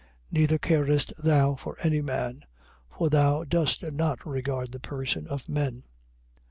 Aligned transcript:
Neither 0.31 0.57
carest 0.57 1.13
thou 1.23 1.53
for 1.53 1.77
any 1.83 2.01
man: 2.01 2.45
for 2.89 3.07
thou 3.11 3.43
dost 3.43 3.83
not 3.93 4.25
regard 4.25 4.71
the 4.71 4.79
person 4.79 5.27
of 5.27 5.47
men. 5.47 5.83